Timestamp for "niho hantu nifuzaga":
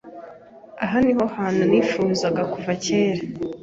1.03-2.41